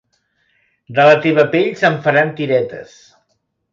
[0.99, 2.97] De la teva pell se'n faran tiretes.